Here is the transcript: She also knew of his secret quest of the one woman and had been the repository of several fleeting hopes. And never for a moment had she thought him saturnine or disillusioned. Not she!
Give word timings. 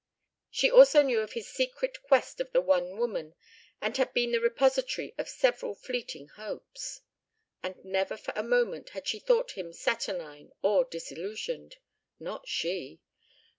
She 0.49 0.71
also 0.71 1.03
knew 1.03 1.19
of 1.19 1.33
his 1.33 1.47
secret 1.53 2.01
quest 2.01 2.39
of 2.39 2.51
the 2.53 2.59
one 2.59 2.97
woman 2.97 3.35
and 3.79 3.95
had 3.97 4.15
been 4.15 4.31
the 4.31 4.39
repository 4.41 5.13
of 5.19 5.29
several 5.29 5.75
fleeting 5.75 6.29
hopes. 6.29 7.01
And 7.61 7.75
never 7.85 8.17
for 8.17 8.33
a 8.35 8.41
moment 8.41 8.89
had 8.97 9.05
she 9.07 9.19
thought 9.19 9.51
him 9.51 9.71
saturnine 9.73 10.53
or 10.63 10.85
disillusioned. 10.85 11.75
Not 12.19 12.47
she! 12.47 12.99